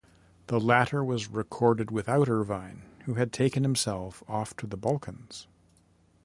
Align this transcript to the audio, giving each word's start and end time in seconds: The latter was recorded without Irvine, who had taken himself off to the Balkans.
The 0.47 0.59
latter 0.59 1.03
was 1.03 1.27
recorded 1.29 1.91
without 1.91 2.27
Irvine, 2.27 2.81
who 3.05 3.13
had 3.13 3.31
taken 3.31 3.61
himself 3.61 4.23
off 4.27 4.55
to 4.55 4.65
the 4.65 4.75
Balkans. 4.75 5.45